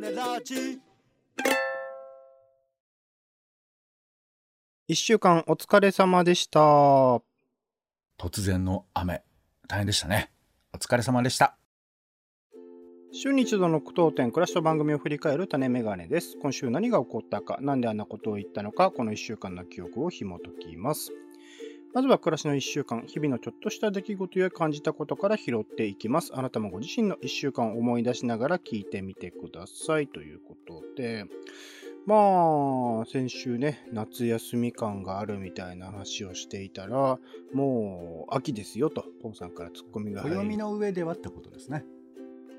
[0.00, 0.78] ネラジ
[4.86, 6.60] 一週間お疲れ様でした。
[8.18, 9.22] 突然の雨、
[9.66, 10.30] 大変でしたね。
[10.74, 11.56] お疲れ様でした。
[13.10, 16.36] 週に一度の句読点、暮らしと番組を振り返る種メガネです。
[16.42, 21.10] 今週何が起こったか、なんであんなことを言ったのか、この一週間の記憶を紐解きます。
[21.96, 26.30] まずは暮らしの一週間、日々のちょっとした出来事や感じたことから拾っていきます。
[26.34, 30.06] あなたもご自身の一週間を思い出しながら聞いてみてください。
[30.06, 31.24] ということで、
[32.04, 37.18] まあ、先週ね、夏休み感があるみたいな話をしていたら、
[37.54, 41.82] もう秋ですよと、ポンさんからツッコミが入り暦の上ではってことですね。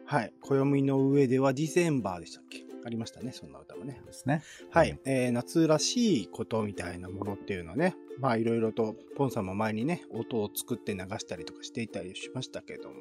[0.06, 0.34] はい。
[0.42, 2.66] 暦の上ではディセンバーでしたっけ？
[2.84, 4.02] ありましたね、そんな歌もね。
[4.04, 4.42] ですね。
[4.72, 4.98] はい。
[5.06, 12.96] えー夏らしいことみたいなものっていうのはね、まあいろいろと、ポンさんも前にね、音を作って流したりとかしていたりしましたけども、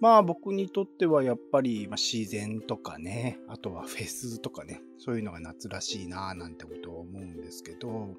[0.00, 8.16] まあ僕にとってはやっぱり、ま、自然とかね、あとはフェスとかね、そういうのが夏らしいなぁなんてことを思うんですけど、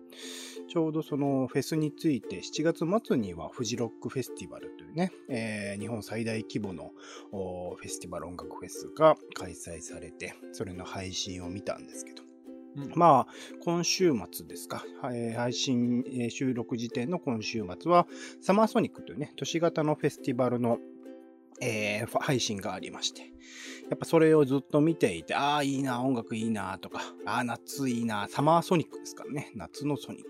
[0.67, 6.91] ちょうどそのフェスについて7月末にはフジロックフェスティバルというね、えー日本最大規模の
[7.31, 12.23] フェスティバル音楽フェスが開催されて、それの配信を見たんですけど、
[12.95, 13.33] まあ、
[13.63, 14.83] 今週末ですか、
[15.13, 18.07] えー配信、え収録時点の今週末は、
[18.41, 20.79] サマーソニックというね、都市型のフェスティバルの、
[21.61, 23.21] えー配信がありまして、
[23.89, 30.29] やっぱそれをずっと見ていて、ああ、いいな、音楽いいな、とか、ああ、夏いいな、サマーソニックですからね、夏のソニック。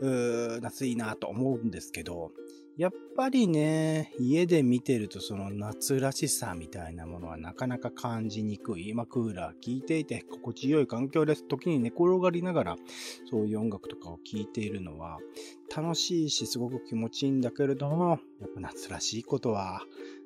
[0.00, 2.32] うー夏いいなと思うんですけど、
[2.76, 8.88] やっぱりね、家で見てるとその夏らしさみたいなものはなかなか感じにくい。
[8.88, 11.44] 今クーラー効いていて心地よい環境です。
[11.44, 12.76] 時に寝転がりながら
[13.30, 15.18] そういう音楽とかを聴いているのは
[15.74, 19.82] 楽しいしすごく気持ちいいんだけれども、やっぱ夏らしいことは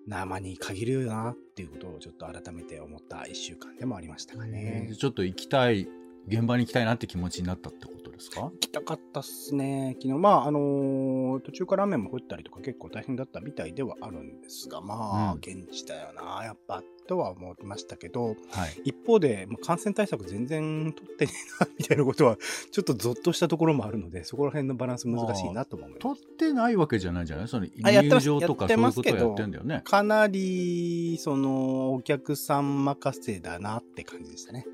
[0.06, 4.94] 生に限るよなっていうことをちょっと改めて思った一週間でもありましたかね。
[4.96, 5.88] ちょっと行きたい、
[6.26, 8.40] 現場に行きたいなって気持ちになったってことですか？
[8.42, 9.96] 行きたかったっすね。
[10.00, 18.36] 昨日、まあ、あのー途中から雨も降ったりとか結構大変だったみたいではあるんですが、まあ、うん現地だよな、やっぱ、とは思いましたけど、はい。
[18.84, 22.36] 一方で、もう感染対策全然取ってねえな、みたいなことは、
[22.72, 26.20] ちょっとゾッとしたところもあるので、そこら辺のバランス難しいなとも思います。
[26.22, 27.48] 取ってないわけじゃないじゃない？
[27.48, 29.82] その入場とかそういうことやってんだよね。
[29.84, 34.64] かなり、その、お客さん任せだなって感じでしたね。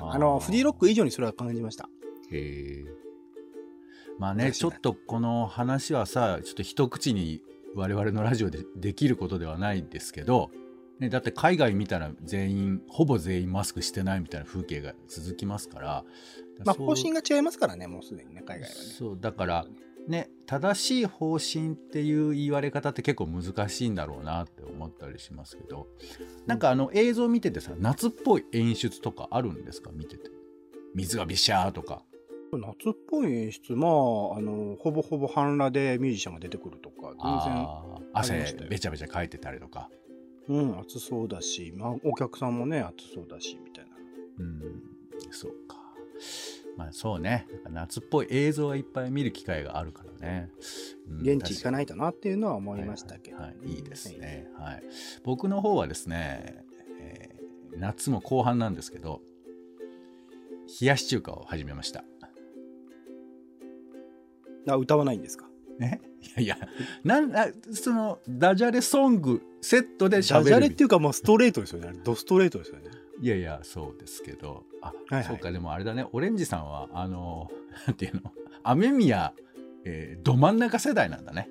[0.00, 1.88] うんあの、フリーロック以上にそれは感じました。
[2.30, 2.84] へえ。
[4.18, 7.42] まあね、ちょっとこの話はさ、ちょっと一口に
[7.74, 10.50] 我々のラジオでできることではないんですけど、
[10.98, 16.04] ね、だって海外見たら全員、ほぼ全員マスクしてないみたいな風景が続きますから。
[16.66, 18.74] まあ、方針が違いますからね、もうすでにね、海外はね。
[18.74, 19.66] そう、だから、
[20.08, 25.86] ね、正しい方針っていう言われ方って結構難しいんだろうなって思ったりしますけど、
[26.46, 29.90] なんかあの映像見ててさ、夏っぽい演出とかあるんですか？
[29.92, 30.30] 見てて。
[30.94, 32.02] 水がビシャーとか。
[32.52, 33.92] 夏っぽい演出、まあ、あ
[34.40, 37.66] の、ほぼほぼ半裸でミュージシャンが出てくるとか、全然、
[38.12, 39.88] 汗べちゃべちゃかいてたりとか。
[40.48, 43.90] うん、暑そうだし、まあ、お客さんもね、暑そうだし、みたいな。
[44.40, 44.60] うん、
[45.30, 45.76] そうか。
[46.76, 47.46] まあそうね。
[47.70, 50.50] 夏っぽい映像はいっぱい見る機会があるからね。
[51.08, 53.36] うん現地行かないとなっていうのは思いましたけど。
[53.36, 54.82] はいはいはいいいですね、はい。
[55.24, 56.64] 僕の方はですね、
[57.00, 57.40] えー
[57.78, 59.20] 夏も後半なんですけど、
[60.80, 62.04] 冷やし中華を始めました。
[64.68, 65.46] あ、歌わないんですか？
[65.78, 66.00] ね、
[66.36, 66.68] いやいや、
[67.04, 70.44] なんあそのダジャレソングセットでダ喋る。
[70.46, 71.92] ジャレっていうかもうストレートですよね。
[72.04, 72.84] ドストレートですよね。
[73.20, 77.50] いやいや、そうですけど、あ、はいはいそうか、でもあれだね、オレンジさんは、あの、
[77.86, 78.32] なんていうの、
[78.62, 79.32] 雨宮、
[79.84, 81.48] えーど真ん中世代なんだね。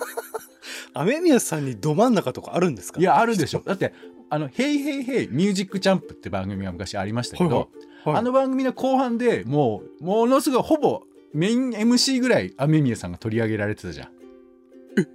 [0.94, 3.00] 雨宮さんにど真ん中とかあるんですか？
[3.00, 3.60] いや、あるでしょ。
[3.64, 3.92] だって、
[4.30, 7.78] あの、ヘイヘイヘイミュージックチャンプって番組が昔ありましたけど、はいはいはい
[8.14, 11.02] あの番組の後半でもう、ものすごい、ほぼ
[11.34, 14.08] メイン MC ぐらい雨宮さんが取り上げられてたじゃん。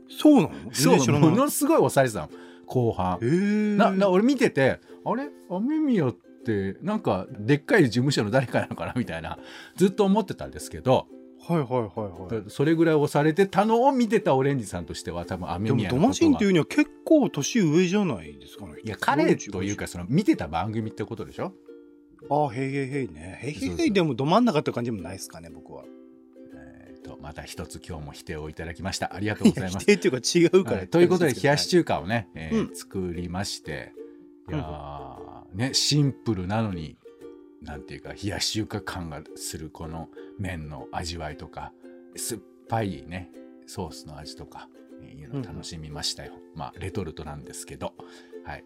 [0.09, 0.49] そうなの？
[0.71, 1.19] 全そう。
[1.19, 2.29] ものすごい抑えてたの、
[2.67, 3.25] 後半へ。
[3.25, 5.29] ーな、な、俺見てて、あれ？
[5.49, 9.37] 雨宮って、なんか、でっかい事務所の誰かなのかなみたいな、
[9.75, 11.07] ずっと思ってたんですけど、
[11.45, 12.43] はいはいはいはい。
[12.47, 18.73] それぐらい押されてたのを見てたオレンジさんとしては、多分雨でも宮のことはドマシンっていうには結構年上じゃないですかね。
[18.83, 21.53] いや、彼というか、その、見てた番組ってことでしょ？
[22.29, 23.39] ああ、へいへいへいね。
[23.41, 25.83] へいへいへいでもど真ん中って感じもないですかね、僕は。
[26.55, 29.13] えーと、また一つ今日も否定をいただきました。
[29.13, 29.85] ありがとうございます 否。
[29.85, 33.91] 定っていうか違うから、はいということで、冷やし中華をね、えーうん作りまして、
[34.47, 35.12] いやー
[35.53, 36.97] ね、シンプルなのに、
[37.61, 41.71] なんていうか、冷やし中華感がするこの麺の味わいとか、
[42.15, 43.31] 酸っぱいね、
[43.67, 44.69] ソースの味とか、
[45.01, 46.33] えーいうのを楽しみましたよ。
[46.55, 47.93] まあ、レトルトなんですけど、
[48.45, 48.63] はい。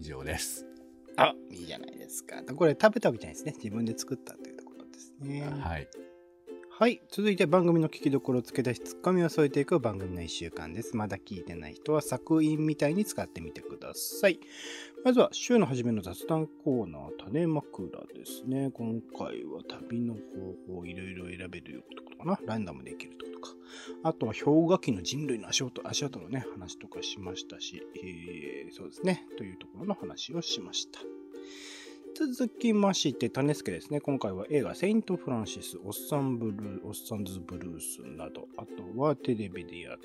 [0.00, 0.66] 以上です。
[1.16, 2.42] あ、いいじゃないですか。
[2.42, 3.54] これ食べたわけじゃないですね。
[3.56, 5.42] 自分で作ったというところですね。
[5.60, 5.88] はい。
[6.70, 7.02] はい。
[7.10, 10.96] 続いて番組の聞きどころを付け出し、ツッコミを添えていく番組の1週間です。
[10.96, 14.40] まだ聞いてない人は作品みたいに使ってみてください。
[15.04, 18.70] まずは週の初めの雑談コーナー、種枕ですね。
[18.72, 20.20] 今回は旅の方
[20.68, 22.38] 法を、いろいろ選べるよってことかな。
[22.46, 23.56] ランダムできるってことか。
[24.04, 29.26] あとは氷河期の人類の足音、足跡のね、話とかしましたし、えー、そうですね。
[29.36, 31.00] というところの話をしました。
[32.14, 34.00] 続きまして、種助ですね。
[34.00, 39.96] 今回は映画、セイント・フランシス、おっさんブルー、おっさんズ・ブルースなど、あとはテレビでや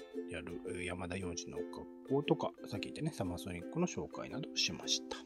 [0.41, 1.69] る山田洋次の学
[2.09, 5.17] 校とか、さっき言ったね、サマソニックの紹介などしました。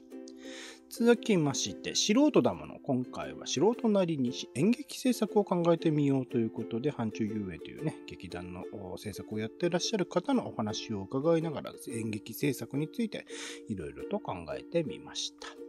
[0.90, 2.80] 続きまして、素人だもの。
[2.80, 8.64] 今回は素人なりに演劇制作を考えてみようということで、範疇遊泳というね、劇団の
[8.98, 13.28] 制作をやってらっしゃる方のお話を伺いながら、演劇制作について
[13.70, 15.61] いろいろと考えてみました。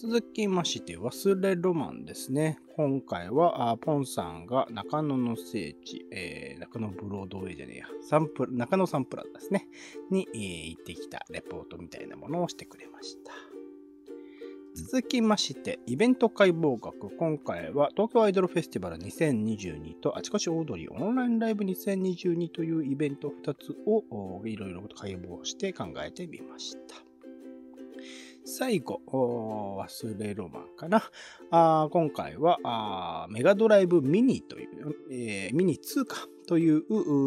[0.00, 2.60] 続きまして、忘れロマンですね。
[2.76, 9.66] 今回は、ポンさんが中野の聖地、えー、中野ブロードウェイじゃねえや、サンプ中野サンプラザですね、
[10.08, 13.32] に、えー、行ってきたレポートみたいなものをしてくれました。
[14.76, 17.10] 続きまして、イベント解剖学。
[17.16, 27.07] 今回は東京アイドルフェスティバル2022とあちこちオードリーオンラインライブ2022というイベント2つをいろいろ解剖して考えてみました。
[28.50, 31.02] 最後、忘れロマンかな。
[31.50, 36.82] あ今回はあメガドライブミニという、えー、ミニ2かという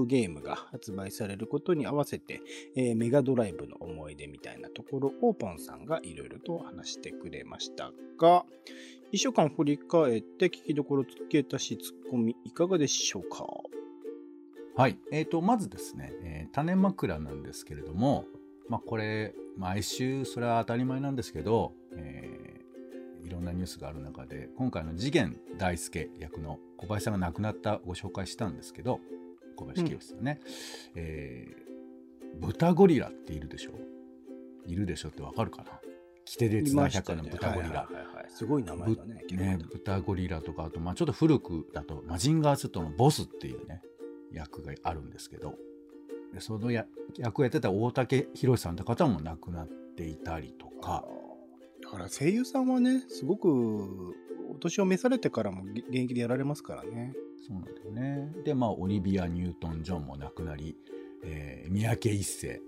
[0.07, 2.41] ゲームが発売されることに合わせて、
[2.75, 8.43] えー、メガドライブの思い出みたいなところをポンさんがいろいろと話してくれましたが、
[9.11, 13.45] 一週間振り返って聞きどころつけたし、ツッコミいかがでしょうか？
[14.75, 14.97] はい。
[15.11, 18.25] えっ、ー、と、まずですね、えー、種枕なんですけれども、
[18.69, 28.99] まあ、これ毎週それは当たり前なんですけど、えー、いろんなニュースがある中で今回の次元大輔役の小林さんが亡くなったご紹介したんですけど
[29.55, 30.49] 小林清さんね、うん、
[30.95, 33.71] えー、豚ゴリラっているでしょ？
[34.65, 35.79] いるでしょってわかるかな？
[36.23, 37.89] キテレツな百科の豚ゴリラ、
[38.29, 43.81] すごい名前だねね豚ゴリラとかあと、まあ、ちょっと古くだとマジンガー Z のボスっていうね
[44.31, 45.55] 役があるんですけど
[46.33, 46.85] でそのや
[47.17, 51.05] 役をやってた大竹宏さんって方も亡くなっていたりとか。
[51.83, 54.15] だから声優さんはねすごく
[54.49, 57.13] お年を召されてからも現役でやられますからね。
[57.47, 58.31] そうなんだよね。
[58.45, 60.77] でまあオリビア・ニュートン・ジョンも亡くなり、
[61.23, 62.61] えー、三宅一生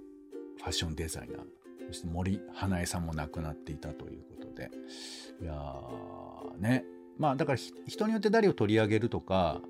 [0.58, 1.42] ファッションデザイナー。
[1.88, 4.72] そして森花江さんも亡くなっていたということで。
[5.42, 6.86] いやーね。
[7.18, 9.62] まあだから人によって誰を取り上げるとか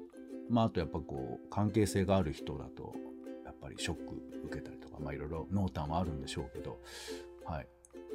[0.49, 2.95] まああとやっぱこう関係性がある人だと
[3.63, 6.79] ぱりショック受けたりとか、まあ、いろいろ濃淡はあるんでしょうけど、
[7.45, 7.67] はい、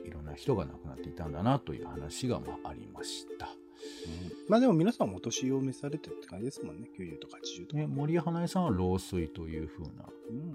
[0.05, 3.47] いろんな人が亡くなっていたんだなという話がまあありました。
[3.47, 7.79] うん、まあでも皆さんお年を召されてって感じですもんね、90とか80とか。
[7.79, 10.55] ね、森花江さんは老衰というふうな、うん、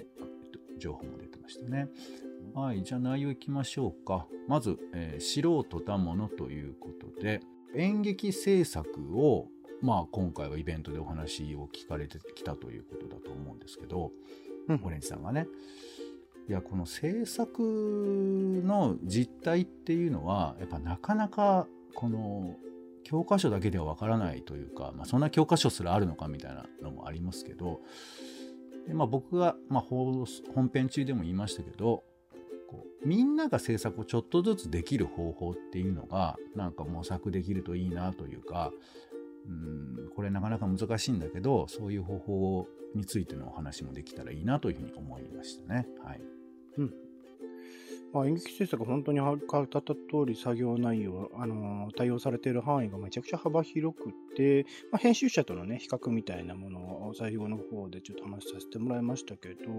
[0.78, 1.90] 情報も出てましたね。
[2.54, 4.28] はい、じゃあ内容いきましょうか。
[4.48, 7.42] まず、えー、素人だものということで、
[7.75, 9.48] 演劇制作を、
[9.81, 14.12] まあ今回はイベントでお話を聞かれてきたということだと思うんですけど、
[14.83, 15.48] オレンジさんがね。
[16.49, 17.61] いやこの制作
[18.66, 22.57] の実態っていうのはやっぱなかなかこの
[23.04, 27.80] 教科書だけではわからないというか、まあ、そんな教科書すらあるのかみたいなのもありますけど
[28.88, 30.26] で、まあ、僕が、まあ、本
[30.73, 32.04] 編中でも言いましたけど
[32.69, 38.71] こうみんなが制作をちょっとずつできる方法っていうのがなんか模索できるといいなというか
[39.47, 45.88] うんこれなかなか難しいんだけどそういう方法についてのお話もできたらいいなというふうに思いましたね。
[46.04, 46.21] はい。
[46.78, 46.94] うん。
[48.14, 49.96] まあ、演劇制作、本当に語った通
[50.28, 59.72] り作業内容、あのー、対応されている範囲がめちゃくちゃ幅広くて、まあ、編集者とのね、比較みたいなものを最後の方でちょっと話させてもらいましたけど、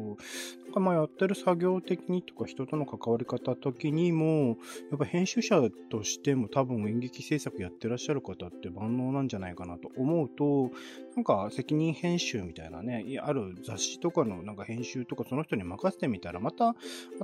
[0.64, 4.58] なんかまあやってる作業的にとか人との関わり方時にも、
[4.90, 10.72] やっぱ編集者としても多分演劇制作やってらっしゃる方って万能なんじゃないかなと思うと、
[11.16, 16.74] なんか責任編集みたいなね、ある雑誌とかのなんか編集とかその人に任せてみたら、また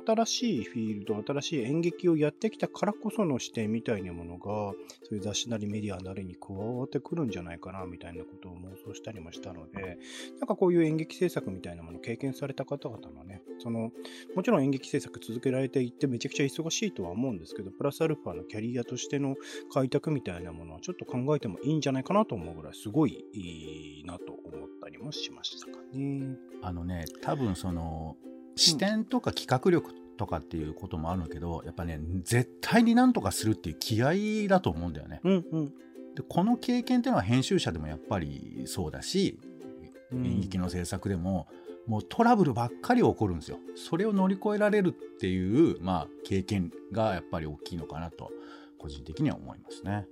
[0.06, 4.75] 新しいフィールド、新しい演劇をやってきたからこその視点みたいなものが、そ
[5.11, 9.99] ういう雑誌なりメディアなりに加わってくるんじゃないかな、みたいなことを妄想したりもしたので、
[10.38, 13.90] なんかこういう演劇制作みたいなものを経験された方々のね、その、
[14.37, 19.37] もちろん演劇制作続けられていってめちゃくちゃ忙しいとは思うんですけど、プラスアルファのキャリアとしての
[19.73, 26.37] 開拓みたいなものはちょっと考えてもいいんじゃないかなと思うぐらい、すごいいいなと思ったりもしましたかね。
[26.62, 28.16] あのね、多分その、
[28.56, 35.20] 視点とか企画力とかっていうこともあるけどやっぱね絶対になんとかするっていう気合だと思うんだよね。
[35.25, 35.66] うんうん。
[36.14, 39.38] でこの経験っていうのは編集者でもやっぱりそうだし
[40.12, 41.46] うん演劇の制作でも、
[41.87, 43.58] もうトラブルばっかり起こるんですよ。
[43.76, 48.30] それを乗り越えられるっていう、まあ、経験がやっぱり大きいのかなと
[48.78, 50.06] 個人的には思いますね。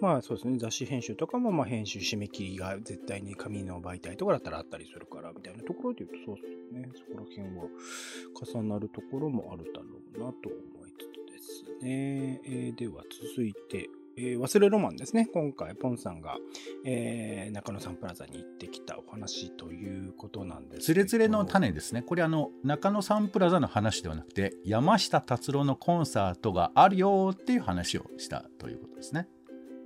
[0.00, 6.90] まあそうですね、雑誌編集とかも、まあ編集締め切りが絶対に紙の媒体とかだったらあったりするから、みたいなところで言うとそうですね。
[6.94, 9.86] そこら辺は重なるところもあるだろ
[10.16, 12.40] うなと思いつつですね。
[12.44, 15.26] えーでは続いて、えー忘れロマンですね。
[15.32, 16.36] 今回、ポンさんが、
[16.84, 20.94] えー中野サンプラザに行ってきたお話ということなんですけど。
[20.94, 22.02] つれつれの種ですね。
[22.02, 29.28] これあの中野サンプラザの話ではなくて山下達郎のコンサートがあるよっていう話をしたということですね。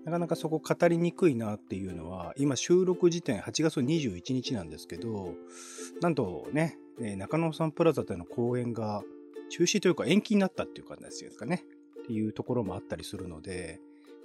[0.09, 5.35] なかなかそこ語りにくいなっていうのは、今収録時点8月21日なんですけど、
[6.00, 9.03] なんとね、中野サンプラザでの公演が
[9.50, 11.62] 中止というか延期になったっていう感じですかね。
[12.05, 13.81] っていうところもあったりするので、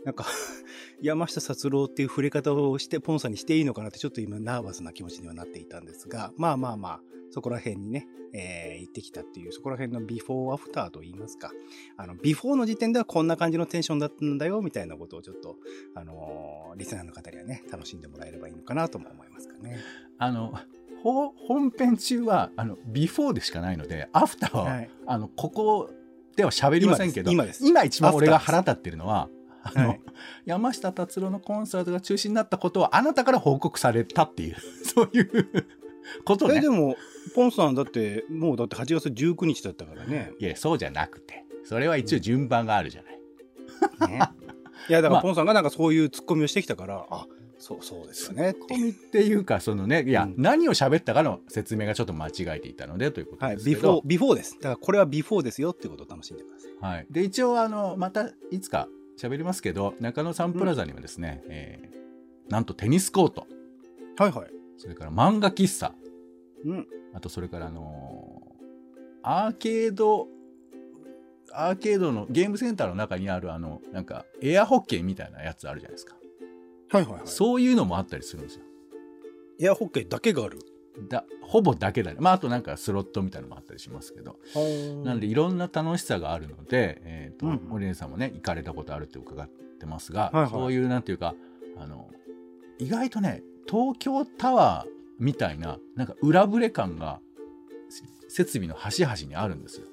[0.06, 0.26] なんか
[1.02, 11.52] 山下達郎っていう触れ方をして、ポンさんにしていいのかなってちょっと今ナーバスな気持ちにはなっていたんですが、まあまあまあ、そこら辺にね、えー行ってきたっていう、そこら辺のビフォーアフターと言いますか、
[11.98, 15.58] あの、ビフォーの時点ではこんな感じのテンションだったんだよ、みたいなことをちょっと
[15.94, 19.78] あのーリスナーの方にはね、楽しんでもらえればいいのかなとも思いますかね。
[20.18, 20.54] あの
[21.04, 24.90] ほ本編中はあのビフォーでしかないのでアフターは、はい。
[25.06, 25.90] あのここ
[26.36, 29.30] では喋りませんけど今です今一番俺が腹立ってるのは
[29.64, 30.02] あの、はい。
[30.46, 35.48] 山下達郎のコンサートが中止になったことはあなたから報告されたっていう そういう
[36.26, 36.96] ことえ、ねでも、
[37.34, 40.34] ポンさんだって、もうだって8月19日だったからね。
[40.40, 41.46] いやそうじゃなくて。
[41.64, 43.04] それは一応順番があるじゃ
[44.00, 44.20] ない、ね。
[44.90, 45.22] いや、だかまあ。
[45.22, 47.26] らポンさんがなんかそういうツッコミをしてきたから、あ、
[47.58, 48.76] そうそうですよねって。
[48.76, 50.36] っていうかそのねいや、うん。
[50.38, 54.56] 何を喋ったかの説明がちょっと間違えていたのでということはい、ですけど、ビフォー、ビフォーです。
[54.56, 56.74] だからこれはビフォーですよっていうことを楽しんでください。
[56.96, 61.94] はい、で一応あのまたいつか喋りますけど中野サンプラザにはですね、えー
[62.50, 63.48] なんとテニスコート
[64.18, 64.50] はいはい。
[64.78, 65.94] それから漫画喫茶
[66.66, 66.88] うん。
[67.14, 70.28] あとそれからあのーアーケード
[71.54, 76.16] アーケードのゲームセンターの中にあるあのなんかエアホッケーみたいなやつあるじゃないですか、
[76.90, 77.22] はいはいはい。
[77.26, 78.64] そういうのもあったりするんですよ
[79.62, 80.60] エアホッケーだけがある。
[81.10, 82.18] だほぼだけだね。
[82.20, 84.38] まああとなんかスロットみたいなのもあったりしますけど。
[85.04, 90.50] なんでいろんな楽しさがあるので、えーとうん森根さんもね行かれたことあるって伺ってますが、はいはい。
[90.52, 91.34] そういうなんていうか
[91.78, 92.10] あの
[92.80, 97.20] 意外とね東京タワーみたいななんか裏ぶれ感が
[97.90, 99.88] せ設備の端々にあるんですよ。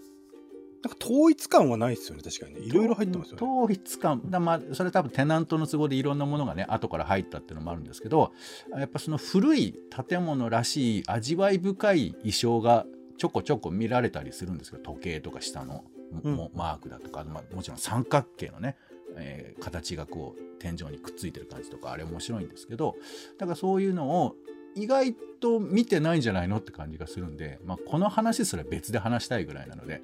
[0.82, 2.60] なんか統一感はないですよね、確かにね。
[2.60, 3.46] いろいろ入ってますよね。
[3.46, 8.32] 統一感だまあそれ多分テナントの都合でいろんなものがね後から入ったっていうのもあるんですけど
[8.75, 9.75] やっぱその古い
[10.08, 12.87] 建物らしい味わい深い衣装が
[13.18, 15.84] ちょこちょこ見られたりするんですけど時計とか下の
[16.25, 18.76] うんもマークだとか、まあ、もちろん三角形のね、
[19.16, 22.96] えー形がこう天井にくっついてる感じとかあれ面白いんですけど
[23.38, 24.34] だからそういうのを
[24.75, 30.02] 意外と見てないんじゃないのって感じがするんで、まあ、この話すら別で話したいぐらいなので、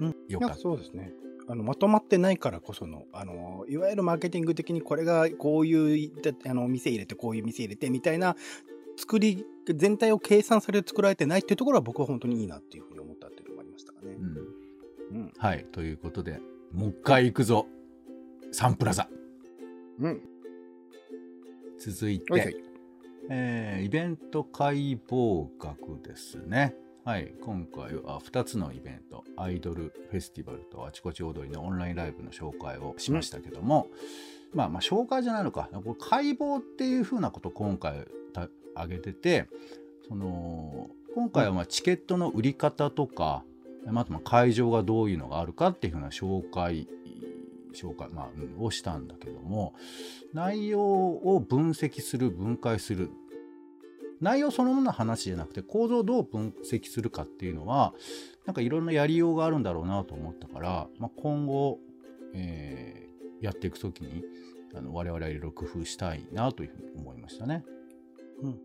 [0.00, 0.54] うんよかった。
[0.56, 1.12] そうですね。
[1.46, 8.34] あのまとまってないからこそのあのいわゆるマーケティング的にこれがこういうだあの店入れてこういう店入れてみたいな
[8.96, 14.14] 作り全体を計算されて作られてないっていうところは僕は本当にいいなっていうふうに思ったっていうのもありましたかね。
[14.18, 14.64] うん
[15.14, 15.32] うん。
[15.38, 16.40] はい、ということで、
[16.72, 17.66] もう一回行くぞ、
[18.52, 19.08] サンプラザ。
[20.00, 20.20] うん。
[21.78, 22.56] 続いて、はいはい。
[23.30, 26.74] えーイベント解剖学ですね。
[27.04, 33.88] はい、今回は2つのイベント、アイドルフェスティバルとあちこち踊りのオンラインライブの紹介をしましたけども、
[34.54, 39.48] まあまあ紹介じゃないのか、これ解剖っていうふうなことを今回た挙げてて、
[40.08, 43.44] その今回はまあチケットの売り方とか、
[43.84, 46.88] まあ会場がどういうのがあるかっていうふうな紹介
[47.74, 49.74] 紹介、まあ、うんをしたんだけども
[50.32, 53.10] 内容を分析する分解する
[54.24, 57.94] 内容そのものの話じゃなくて構造をどう分析するかっていうのは
[58.46, 61.78] なんかいろんなやりようがあるんだろうなと思ったから、まあ、今後、
[62.34, 63.04] えー
[63.44, 64.24] やっていく時に
[64.74, 67.64] あの我々はいろいろ工夫したいなというふうに思いましたね。
[68.42, 68.58] うん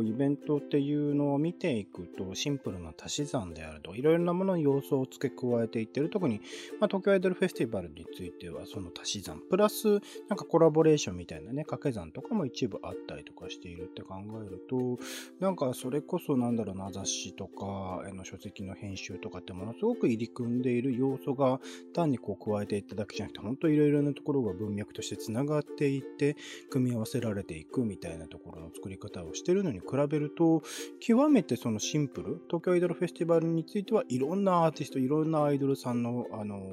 [0.00, 6.10] うイベントっていうのを見ていくとシンプルな足し算であるといろいろなものに要素を付け加えていってる。
[6.10, 6.40] 特に、
[6.80, 14.98] まあ、東京アイドルフェスティバルについてはその足し算プラスなんかコラボレーションみたいなね掛け算とかも一部あったりとかしているって考えると
[15.40, 21.60] なんかそれこそなんだろうな雑誌とかあの書籍の編集とかってものすごく入り組んでいる要素が
[21.94, 26.36] 単にこう加えていっただけじゃなくて本当いろいろなところが文脈としてつながっていって
[26.70, 30.62] 組み合わせられていくみたいなところの作り方をしてるのに比べると、
[31.00, 36.70] 極めてそのシンプル、東京アイドルフェスティバルについてはいろんなアーティスト、いろんなアイドルさんの、あの、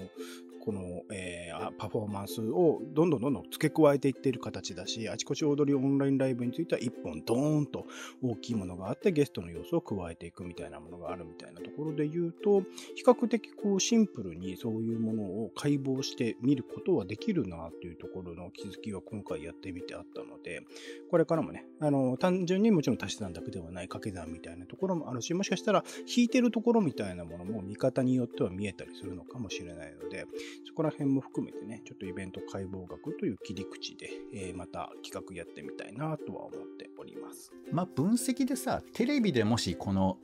[0.64, 7.86] この、えー、パフォーマンスをどんどんどんどん付け加えていっている形だし、あちこち踊りオンラインライブについては一本ドーンと
[8.24, 12.62] 大きいものがあってゲストの要素を加えていくみたいなものがあるみたいなところで言うと、
[12.96, 20.62] 比較的こうシンプルにそういうものを解剖して見ることはできるなというところの気づきは今回やってみてあったので、
[21.10, 25.84] これからもね、あの、単純にもちろん足し算だけではない掛け算みたいなところもあるし、もしかしたら
[26.16, 30.26] 引いてるところみたいなものも見方によっては見えたりするのかもしれないので、
[30.66, 37.52] そこら辺も含めてね、ちょっとイベント解剖学という切り口で、えー、また企画やってみたいなとは思っております。
[37.72, 40.18] まあ分析でさ、テレビでもしこの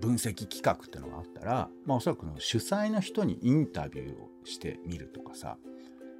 [0.00, 5.58] 分析企画っていうのがあったら、まあおそらくの主催の人にインタビューをしてみるとかさ、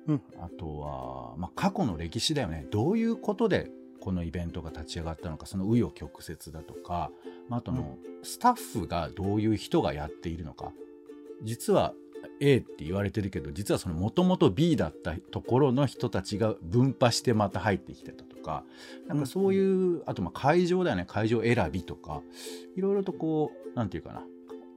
[0.06, 2.66] うん、あとは、まあ、過去の歴史だよね。
[2.70, 7.10] どういうことでこのイベントが立ち上がったのか、その紆余曲折だとか、
[7.48, 10.72] まあ、あとのスタッフがどういう人がやっているのか。
[11.42, 11.94] 実は
[12.40, 18.64] A って言われてるけど実はそのもともと B だったところの人たちが分派してまた入ってきてたとか
[19.08, 21.04] なんかそういう、うん、あとまあ会場だよね。
[21.06, 22.22] 会場選びとか。
[22.76, 24.24] いろいろとこう何て言うかな。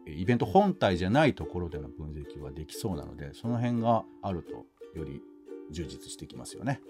[0.07, 4.65] イベント本体じゃないところでの分析はできそうなのでその辺があると
[4.97, 5.21] より
[5.69, 6.81] 充実してきますよね。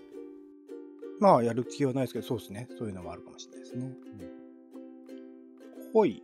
[1.19, 2.67] まあやる気はないですけどそうですね。
[2.77, 3.91] そういうのもあるかもしれないですね。
[5.93, 6.23] うん、はい。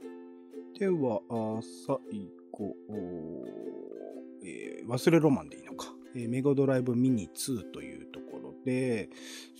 [0.79, 1.21] では
[1.85, 2.75] 最後
[4.47, 9.09] えー、忘れロマンでいいのか、えー、メガドライブミニ2というところで、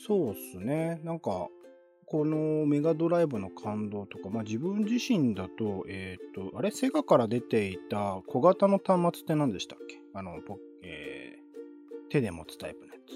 [0.07, 1.49] そうっすね、なんか、
[2.09, 9.99] このメガドライブの感動とか、まあ、自分自身だと、えっ、ー、と、あれ、セガから出ていた小型の端末って何でしたっけ？
[10.13, 10.39] あの、
[10.83, 13.11] えー、手で持つタイプのやつ。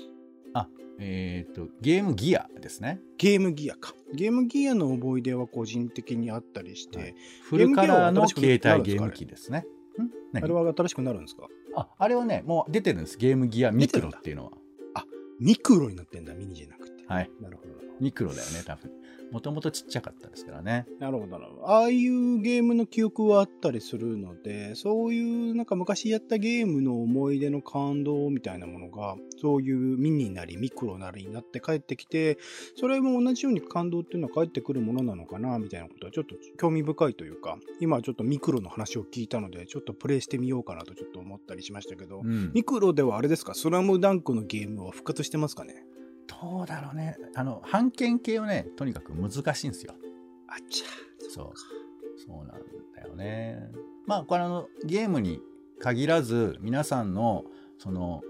[0.53, 0.67] あ、
[0.99, 2.99] えっ、ー、と、ゲームギアですね。
[3.17, 3.93] ゲームギアか。
[4.13, 9.65] ゲームギアの思い出は個人的にあったりして、はい、フルカラーの携帯ゲーム機ですね。
[10.33, 11.47] あれは新しくなるんですか？
[11.75, 13.17] ああれはねもう出てるんです。
[13.17, 14.51] ゲームギアミクロっていうのは。
[14.95, 15.05] あ
[15.39, 16.33] ミクロになってんだ。
[16.33, 17.03] ミニじゃなくて。
[17.07, 17.29] はい。
[17.41, 17.71] なるほど。
[17.99, 18.91] ミクロだよね多分
[19.31, 20.85] もともとちっちゃかったですからね。
[20.99, 21.69] なるほど、なるほど。
[21.69, 32.37] ああいうゲームの記憶はあったりするので、そういうなんか昔やったゲームの思い出の感動みたいなものが、そういうミニなりミクロなりになって帰ってきて、
[32.75, 45.85] それも同じように感動っていうのは帰ってくるものなのかな、みたいなことはちょっと興味深いというか、今ちょっとミクロの話を聞いたので、ちょっとプレイしてみようかなとちょっと思ったりしましたけど、うん、ミクロではあれですか、スラムダンクのゲームは復活してますかね？
[46.27, 47.17] どうだろうね。
[47.35, 49.93] あの、判権系はね、とにかく難しいんですよ。
[50.47, 50.87] あっちゃ。
[51.29, 51.53] そう。
[52.25, 52.61] そうなん
[52.95, 53.71] だよね。
[54.05, 55.41] まあ、これあの、ゲームに
[55.79, 57.45] 限らず、皆さんの、
[57.77, 58.21] その、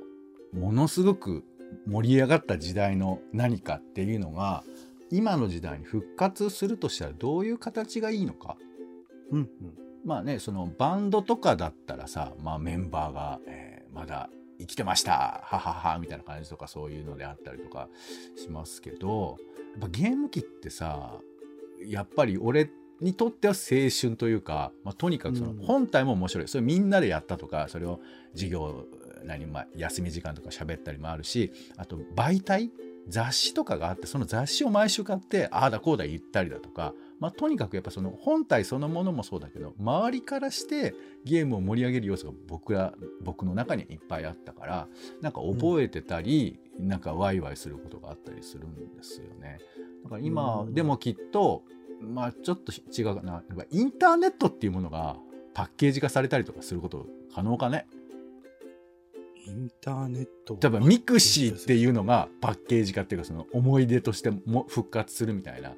[0.53, 1.43] ものすごく
[1.87, 4.63] 盛り上がった時代の何かっていうのが、
[5.09, 8.57] 今の時代に復活するとしたらどういう形がいいのか。
[9.31, 9.49] うん、うん。
[10.05, 14.29] まあね、そのバンドとかだったらさ、まあメンバーが、えー、まだ
[14.61, 15.41] 生きてました。
[15.43, 17.89] はははみたいな感じとかそういうのであったりとか
[18.35, 19.37] しますけど
[19.73, 21.13] やっぱゲーム機ってさ
[21.85, 22.69] やっぱり俺
[23.01, 27.99] にとっては青春というか、まあ、とにかくその本体も面白い、それみんなでやったとかそれを
[28.33, 28.85] 授業
[29.25, 32.69] 何、まあ、休み時間とか喋ったりもあるしあと媒体
[33.07, 44.87] 雑誌とかがあってその雑誌を毎週買ってああだこうだ言ったりだとかまあ、とにかくやっぱその本体そのものもそうだけど周りからしてゲームを盛り上げる要素が僕ら僕の中にいっぱいあったから
[45.21, 49.59] なんか覚えてたり、うん、なんかワイワイすることがあったりするんですよね。
[50.03, 51.61] だから今でもきっと、
[52.01, 53.43] まあちょっと違うかな。
[53.69, 55.17] インターネットっていうものが
[55.53, 57.05] パッケージ化されたりとかすること
[57.35, 57.85] 可能かね。
[59.45, 65.73] インターネット多分 mixi っていうのがパッケージ化っていうかその思い出としても復活するみたいな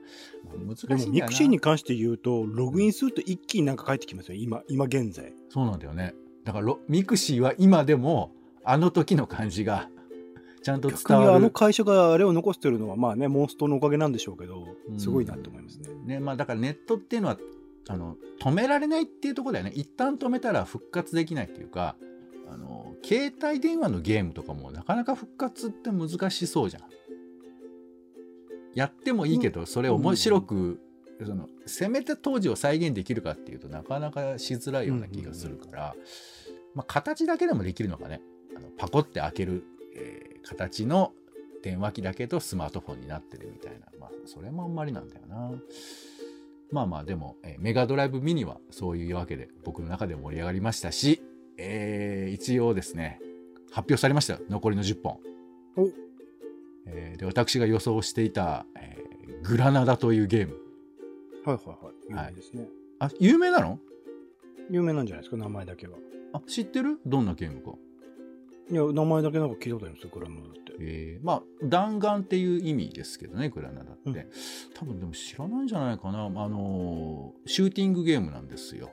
[0.57, 4.35] 難しいでも mixiに関して言うとログインすると一気になんか返ってきますよ。
[4.35, 5.33] 今今現在。
[5.49, 6.13] そうなんだよね。
[6.43, 8.31] だから mixiは今でも
[8.63, 9.89] あの時の感じが
[10.61, 11.35] ちゃんと伝わる。
[11.35, 14.65] あの会社があれを残してるのはまあねモンストのおかげなんでしょうけど
[14.97, 17.37] すごいなと思いますね,、ねまあ、だからネットっていうのは
[17.89, 19.73] あの止められないっていうところだよね。
[19.75, 21.95] 一旦止めたら復活できないっていうか
[22.49, 26.83] あの携帯電話のゲームとかもなかなか復活って難しそうじゃん。
[28.75, 30.79] やってもいいけど、それ面白く、
[31.25, 35.95] そのせめて当時を再現できるかっていうとなかなかしづらいような気がするから、
[36.73, 38.21] まあ、形だけでもできるのかね。
[38.55, 39.63] あのパコって開ける、
[39.95, 41.13] えー、形の
[41.63, 45.51] 電話機だけどスマートフォンになってるみたいな、まあ、それもあんまりなんだよな。
[46.71, 51.21] まあまあでも、えー、メガドライブミニはそういうわけで僕の中で盛り上がりましたし、
[51.57, 53.19] えー、一応ですね、
[53.71, 55.19] 発表されました残りの10本。
[56.85, 60.55] えー、で私が予想していた、えー、グラナダというゲーム。
[61.45, 61.93] はいはいはい。
[62.09, 62.67] 有名ですね。
[62.99, 63.79] あ有名なの？
[64.69, 65.97] 有名なんじゃないですか、名前だけは。
[66.33, 66.99] あ知ってる？
[67.05, 67.71] どんなゲームか
[68.71, 70.73] いや、名前だけなんか聞いたことありますよ、グラナダって。
[70.79, 74.15] えーまあ弾丸っていう意味ですけどねグラナダって、うん
[74.73, 78.91] 多分でも知らないんじゃないかなあのーシューティングゲームなんですよ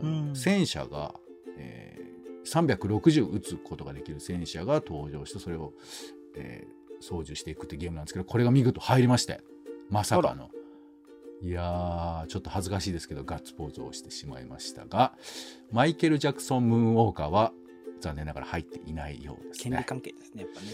[0.00, 1.14] うん戦車が、
[1.58, 2.10] えー
[2.42, 5.72] 360撃つことができる戦車が登場してそれを、
[6.36, 9.40] えー操縦していくってゲームなんですけどこれが見事入りまして
[9.88, 10.50] まさかの
[11.42, 15.14] いやーちょっと恥ずかしいですけどガッツポーズをしてしまいましたが
[15.72, 17.52] マイケル・ジャクソン・ムーンウォーカーは
[18.00, 19.70] 残念ながら入っていないようですね。
[19.70, 20.66] 権利関係ですね、やっぱね。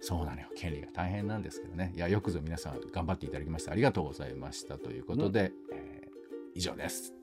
[0.00, 0.48] そうなのよ。
[0.54, 1.92] 権利が大変なんですけどね。
[1.96, 6.08] いや、よくぞ皆さん頑張っていただきましてありがとうございましたということで、えー
[6.54, 7.17] 以上です。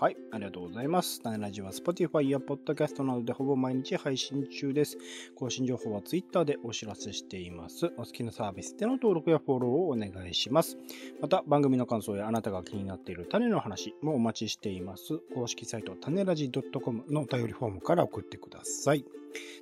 [0.00, 1.22] はい、ありがとうございます。
[1.22, 4.98] タネラジは Spotify や Podcast などでほぼ毎日配信中です。
[5.36, 7.86] 更新情報は Twitter でお知らせしています。
[7.96, 10.76] お好きなサービスでの登録やフォローをお願いします。
[11.20, 15.20] また、番組の感想やあなたが気になっている種の話もお待ちしています。
[15.32, 19.04] 公式サイト、種ラジ .com のお便りフォームから送ってください。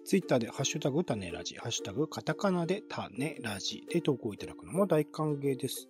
[0.04, 5.88] ツイッターでハッシュタグ種ラジ、ハッシュタグカタカナで種ラジで投稿いただくのも大歓迎です。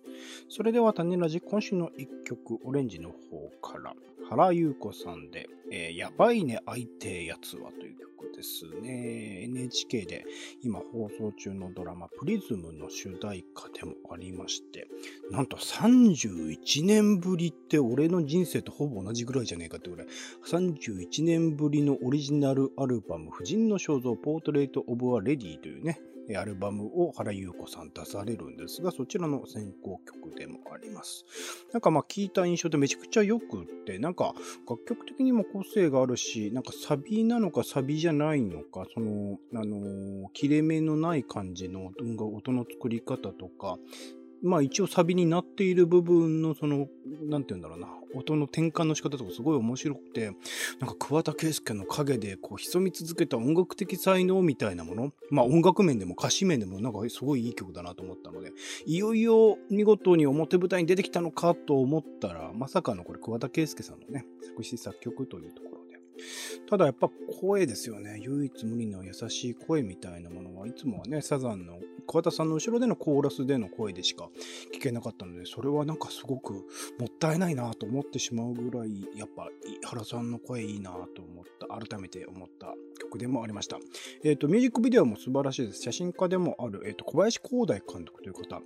[0.49, 3.93] それでは種ラジ、今週の一曲、オレンジの方から、
[4.29, 9.41] 原優子さんで、えーやばいね、相手やつはという曲ですね。
[9.45, 10.23] NHK で
[10.61, 14.87] 今放送中のドラマ、プリズムの主題歌でもありまして、
[15.31, 20.07] なんと31年ぶりって俺の人生とほぼ同じぐらいじゃねえかってぐらい、
[20.45, 25.99] 31年ぶりのオリジナルアルバム、婦人の肖像、ポートレート・オブ・ア・レディというね、
[26.37, 31.25] アルバムを原優子さん出されるんですが、そちらの選考曲でもあります。
[31.73, 34.33] なんかまあ聞いた印象でめちゃくちゃ良くって、なんか
[34.69, 43.77] 楽曲的にも個性があるし、なんかサビなのかサビじゃないのか、その、あのー切れ目のない感じの音の作り方とか、
[44.43, 46.87] まあ一応サビになっている部分のその、
[47.21, 50.31] なんて言うんだろうな、音の転換の仕方とかすごい面白くて、
[50.79, 58.51] なんか桑田佳祐の影でこう潜み続けた音楽的才能みたいなもの、まあ音楽面でも歌詞面でもなんかすごいいい曲だなと思ったので、
[58.85, 65.72] いよいよ見事に表舞台に出てきたのかと思ったら、まさかのこれ桑田佳祐さんのね、作詞作曲というところ。
[66.69, 67.09] ただやっぱ
[67.41, 68.19] 声ですよね。
[68.21, 74.29] 唯一無二の優しい声みたいなものはいつもはね、サザンの桑田さんの後ろでのコーラスでの声でしか
[74.73, 79.47] 聞けなかったので、それはなんかすごくもったいないなと思ってしまうぐらい、やっぱ
[79.83, 83.77] 原さんの声いいなと思った、改めて思った曲でもありました。
[84.23, 85.81] えっ、と、ミュージックビデオも素晴らしいです。
[85.81, 88.61] 写真家でもある、えっ、と、小林光大監督という方。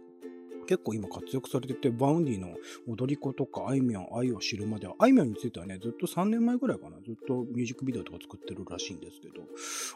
[0.67, 2.55] 結構今活躍されてて、 Vaundyの
[2.87, 9.41] 踊り子とか、あいみょん愛を知るまでは、あいみょんについてはね、ずっと3年前ぐらいかな、ずっとミュージックビデオとか作ってるらしいんですけど、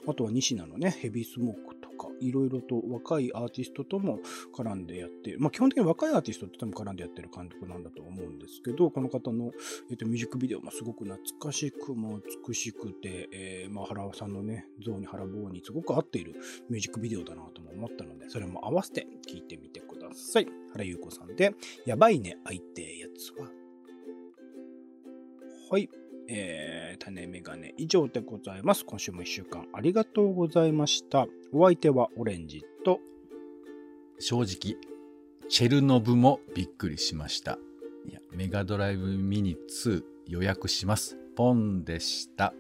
[0.08, 4.20] あとはにしなのね、ヘビースモークとか、いろいろと若いアーティストとも
[4.56, 9.52] 絡んでやって、まあ基本的に若いアーティストと多分絡んでやってる監督なんだと思うんですけど、この方の、
[9.90, 16.36] えっとミュージックビデオもすごく懐かしくも美しくて、えーまあ原さんのね、像に原坊にすごく合っている
[16.70, 20.01] ミュージックビデオだなとも思ったので、それも合わせて聴いてみてください。
[20.74, 21.54] 原優子さんで、
[21.86, 23.50] やばいね、相手やつは。
[25.70, 25.90] はい。
[26.34, 28.86] えー、種メガネ以上でございます。
[28.86, 31.28] 今週も一週間ありがとうございました。
[31.52, 33.00] お相手はオレンジと、
[34.20, 34.78] 正直、
[35.50, 37.58] チェルノブもびっくりしました。
[38.08, 41.18] いや、メガドライブミニ2予約します。
[41.36, 42.54] ポンでした。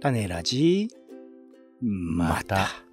[0.00, 0.88] 種ラジ、
[1.80, 2.83] ままた